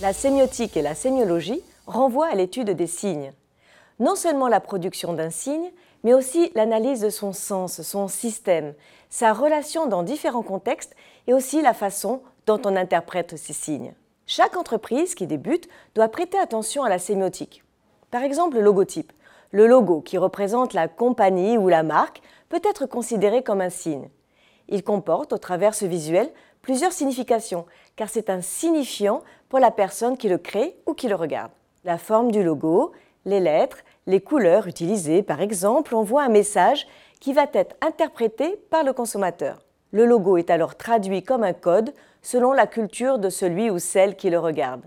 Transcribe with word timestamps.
La 0.00 0.14
sémiotique 0.14 0.78
et 0.78 0.82
la 0.82 0.94
sémiologie 0.94 1.62
renvoient 1.86 2.28
à 2.28 2.34
l'étude 2.34 2.70
des 2.70 2.86
signes. 2.86 3.34
Non 3.98 4.14
seulement 4.14 4.48
la 4.48 4.58
production 4.58 5.12
d'un 5.12 5.28
signe, 5.28 5.70
mais 6.04 6.14
aussi 6.14 6.50
l'analyse 6.54 7.02
de 7.02 7.10
son 7.10 7.34
sens, 7.34 7.82
son 7.82 8.08
système, 8.08 8.72
sa 9.10 9.34
relation 9.34 9.86
dans 9.86 10.02
différents 10.02 10.42
contextes 10.42 10.96
et 11.26 11.34
aussi 11.34 11.60
la 11.60 11.74
façon 11.74 12.22
dont 12.46 12.62
on 12.64 12.76
interprète 12.76 13.36
ces 13.36 13.52
signes. 13.52 13.92
Chaque 14.26 14.56
entreprise 14.56 15.14
qui 15.14 15.26
débute 15.26 15.68
doit 15.94 16.08
prêter 16.08 16.38
attention 16.38 16.82
à 16.82 16.88
la 16.88 16.98
sémiotique. 16.98 17.62
Par 18.10 18.22
exemple, 18.22 18.56
le 18.56 18.62
logotype. 18.62 19.12
Le 19.50 19.66
logo 19.66 20.00
qui 20.00 20.16
représente 20.16 20.72
la 20.72 20.88
compagnie 20.88 21.58
ou 21.58 21.68
la 21.68 21.82
marque 21.82 22.22
peut 22.48 22.62
être 22.64 22.86
considéré 22.86 23.42
comme 23.42 23.60
un 23.60 23.68
signe. 23.68 24.08
Il 24.70 24.82
comporte, 24.82 25.34
au 25.34 25.38
travers 25.38 25.74
ce 25.74 25.84
visuel, 25.84 26.32
plusieurs 26.62 26.92
significations, 26.92 27.66
car 27.96 28.08
c'est 28.08 28.30
un 28.30 28.40
signifiant 28.40 29.22
pour 29.48 29.58
la 29.58 29.70
personne 29.70 30.16
qui 30.16 30.28
le 30.28 30.38
crée 30.38 30.76
ou 30.86 30.94
qui 30.94 31.08
le 31.08 31.14
regarde. 31.14 31.50
La 31.84 31.98
forme 31.98 32.30
du 32.30 32.42
logo, 32.42 32.92
les 33.24 33.40
lettres, 33.40 33.78
les 34.06 34.20
couleurs 34.20 34.66
utilisées, 34.66 35.22
par 35.22 35.40
exemple, 35.40 35.94
envoient 35.94 36.22
un 36.22 36.28
message 36.28 36.86
qui 37.20 37.32
va 37.32 37.46
être 37.52 37.76
interprété 37.80 38.56
par 38.70 38.84
le 38.84 38.92
consommateur. 38.92 39.58
Le 39.92 40.06
logo 40.06 40.36
est 40.36 40.50
alors 40.50 40.76
traduit 40.76 41.22
comme 41.22 41.42
un 41.42 41.52
code 41.52 41.92
selon 42.22 42.52
la 42.52 42.66
culture 42.66 43.18
de 43.18 43.28
celui 43.28 43.70
ou 43.70 43.78
celle 43.78 44.16
qui 44.16 44.30
le 44.30 44.38
regarde. 44.38 44.82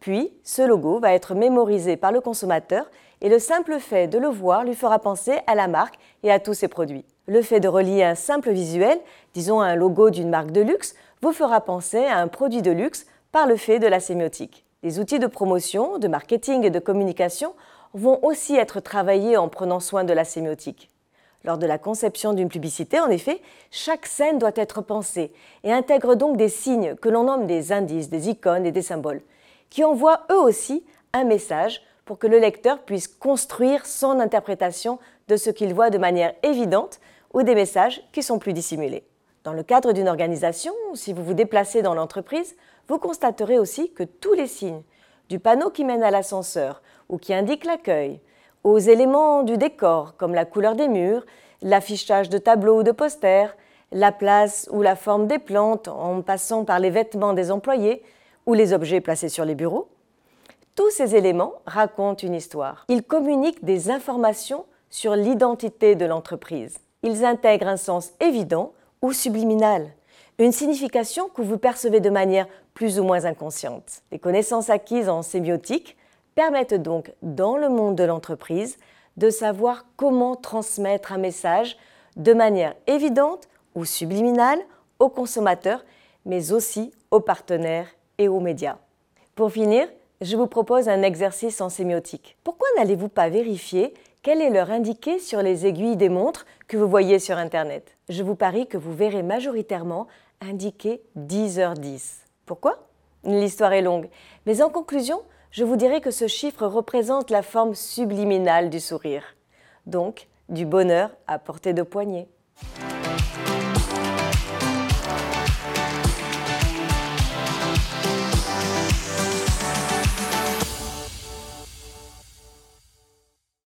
Puis, 0.00 0.32
ce 0.44 0.62
logo 0.62 1.00
va 1.00 1.12
être 1.12 1.34
mémorisé 1.34 1.96
par 1.96 2.12
le 2.12 2.20
consommateur 2.20 2.88
et 3.20 3.28
le 3.28 3.38
simple 3.38 3.80
fait 3.80 4.06
de 4.06 4.18
le 4.18 4.28
voir 4.28 4.64
lui 4.64 4.74
fera 4.74 4.98
penser 5.00 5.40
à 5.46 5.54
la 5.54 5.66
marque 5.66 5.98
et 6.22 6.30
à 6.30 6.38
tous 6.38 6.54
ses 6.54 6.68
produits. 6.68 7.04
Le 7.28 7.42
fait 7.42 7.60
de 7.60 7.68
relier 7.68 8.02
un 8.04 8.14
simple 8.14 8.52
visuel, 8.52 8.98
disons 9.34 9.60
un 9.60 9.74
logo 9.74 10.08
d'une 10.08 10.30
marque 10.30 10.50
de 10.50 10.62
luxe, 10.62 10.94
vous 11.20 11.34
fera 11.34 11.60
penser 11.60 12.06
à 12.06 12.20
un 12.20 12.26
produit 12.26 12.62
de 12.62 12.70
luxe 12.70 13.04
par 13.32 13.46
le 13.46 13.56
fait 13.56 13.78
de 13.78 13.86
la 13.86 14.00
sémiotique. 14.00 14.64
Les 14.82 14.98
outils 14.98 15.18
de 15.18 15.26
promotion, 15.26 15.98
de 15.98 16.08
marketing 16.08 16.64
et 16.64 16.70
de 16.70 16.78
communication 16.78 17.52
vont 17.92 18.18
aussi 18.24 18.56
être 18.56 18.80
travaillés 18.80 19.36
en 19.36 19.50
prenant 19.50 19.78
soin 19.78 20.04
de 20.04 20.14
la 20.14 20.24
sémiotique. 20.24 20.88
Lors 21.44 21.58
de 21.58 21.66
la 21.66 21.76
conception 21.76 22.32
d'une 22.32 22.48
publicité, 22.48 22.98
en 22.98 23.10
effet, 23.10 23.42
chaque 23.70 24.06
scène 24.06 24.38
doit 24.38 24.52
être 24.54 24.80
pensée 24.80 25.30
et 25.64 25.72
intègre 25.72 26.14
donc 26.14 26.38
des 26.38 26.48
signes 26.48 26.94
que 26.94 27.10
l'on 27.10 27.24
nomme 27.24 27.46
des 27.46 27.72
indices, 27.72 28.08
des 28.08 28.30
icônes 28.30 28.64
et 28.64 28.72
des 28.72 28.80
symboles, 28.80 29.20
qui 29.68 29.84
envoient 29.84 30.22
eux 30.32 30.40
aussi 30.40 30.82
un 31.12 31.24
message 31.24 31.82
pour 32.06 32.18
que 32.18 32.26
le 32.26 32.38
lecteur 32.38 32.78
puisse 32.78 33.06
construire 33.06 33.84
son 33.84 34.18
interprétation 34.18 34.98
de 35.28 35.36
ce 35.36 35.50
qu'il 35.50 35.74
voit 35.74 35.90
de 35.90 35.98
manière 35.98 36.32
évidente 36.42 37.00
ou 37.32 37.42
des 37.42 37.54
messages 37.54 38.02
qui 38.12 38.22
sont 38.22 38.38
plus 38.38 38.52
dissimulés. 38.52 39.04
Dans 39.44 39.52
le 39.52 39.62
cadre 39.62 39.92
d'une 39.92 40.08
organisation, 40.08 40.72
si 40.94 41.12
vous 41.12 41.24
vous 41.24 41.34
déplacez 41.34 41.82
dans 41.82 41.94
l'entreprise, 41.94 42.56
vous 42.88 42.98
constaterez 42.98 43.58
aussi 43.58 43.92
que 43.92 44.02
tous 44.02 44.34
les 44.34 44.46
signes, 44.46 44.82
du 45.28 45.38
panneau 45.38 45.70
qui 45.70 45.84
mène 45.84 46.02
à 46.02 46.10
l'ascenseur 46.10 46.82
ou 47.08 47.18
qui 47.18 47.34
indique 47.34 47.64
l'accueil, 47.64 48.20
aux 48.64 48.78
éléments 48.78 49.42
du 49.42 49.56
décor 49.56 50.16
comme 50.16 50.34
la 50.34 50.44
couleur 50.44 50.74
des 50.74 50.88
murs, 50.88 51.24
l'affichage 51.62 52.28
de 52.28 52.38
tableaux 52.38 52.80
ou 52.80 52.82
de 52.82 52.92
posters, 52.92 53.56
la 53.92 54.12
place 54.12 54.68
ou 54.70 54.82
la 54.82 54.96
forme 54.96 55.26
des 55.26 55.38
plantes 55.38 55.88
en 55.88 56.20
passant 56.22 56.64
par 56.64 56.78
les 56.78 56.90
vêtements 56.90 57.32
des 57.32 57.50
employés 57.50 58.02
ou 58.46 58.54
les 58.54 58.72
objets 58.72 59.00
placés 59.00 59.28
sur 59.28 59.44
les 59.44 59.54
bureaux. 59.54 59.88
Tous 60.74 60.90
ces 60.90 61.16
éléments 61.16 61.54
racontent 61.66 62.26
une 62.26 62.34
histoire. 62.34 62.84
Ils 62.88 63.02
communiquent 63.02 63.64
des 63.64 63.90
informations 63.90 64.64
sur 64.90 65.16
l'identité 65.16 65.96
de 65.96 66.06
l'entreprise. 66.06 66.78
Ils 67.02 67.24
intègrent 67.24 67.68
un 67.68 67.76
sens 67.76 68.12
évident 68.20 68.72
ou 69.02 69.12
subliminal, 69.12 69.92
une 70.38 70.52
signification 70.52 71.28
que 71.28 71.42
vous 71.42 71.58
percevez 71.58 72.00
de 72.00 72.10
manière 72.10 72.46
plus 72.74 72.98
ou 72.98 73.04
moins 73.04 73.24
inconsciente. 73.24 74.02
Les 74.12 74.18
connaissances 74.18 74.70
acquises 74.70 75.08
en 75.08 75.22
sémiotique 75.22 75.96
permettent 76.34 76.80
donc, 76.80 77.12
dans 77.22 77.56
le 77.56 77.68
monde 77.68 77.96
de 77.96 78.04
l'entreprise, 78.04 78.78
de 79.16 79.30
savoir 79.30 79.84
comment 79.96 80.36
transmettre 80.36 81.12
un 81.12 81.18
message 81.18 81.76
de 82.16 82.32
manière 82.32 82.74
évidente 82.86 83.48
ou 83.74 83.84
subliminale 83.84 84.60
aux 84.98 85.08
consommateurs, 85.08 85.84
mais 86.24 86.52
aussi 86.52 86.92
aux 87.10 87.20
partenaires 87.20 87.88
et 88.18 88.28
aux 88.28 88.40
médias. 88.40 88.78
Pour 89.34 89.50
finir, 89.50 89.88
je 90.20 90.36
vous 90.36 90.46
propose 90.46 90.88
un 90.88 91.02
exercice 91.02 91.60
en 91.60 91.68
sémiotique. 91.68 92.36
Pourquoi 92.42 92.68
n'allez-vous 92.76 93.08
pas 93.08 93.28
vérifier 93.28 93.94
quelle 94.28 94.42
est 94.42 94.50
l'heure 94.50 94.70
indiquée 94.70 95.20
sur 95.20 95.40
les 95.40 95.64
aiguilles 95.64 95.96
des 95.96 96.10
montres 96.10 96.44
que 96.66 96.76
vous 96.76 96.86
voyez 96.86 97.18
sur 97.18 97.38
Internet? 97.38 97.96
Je 98.10 98.22
vous 98.22 98.34
parie 98.34 98.66
que 98.66 98.76
vous 98.76 98.92
verrez 98.92 99.22
majoritairement 99.22 100.06
indiqué 100.42 101.00
10h10. 101.16 102.26
Pourquoi? 102.44 102.90
L'histoire 103.24 103.72
est 103.72 103.80
longue, 103.80 104.10
mais 104.44 104.60
en 104.60 104.68
conclusion, 104.68 105.22
je 105.50 105.64
vous 105.64 105.76
dirais 105.76 106.02
que 106.02 106.10
ce 106.10 106.26
chiffre 106.26 106.66
représente 106.66 107.30
la 107.30 107.40
forme 107.40 107.74
subliminale 107.74 108.68
du 108.68 108.80
sourire, 108.80 109.24
donc 109.86 110.28
du 110.50 110.66
bonheur 110.66 111.08
à 111.26 111.38
portée 111.38 111.72
de 111.72 111.82
poignet. 111.82 112.28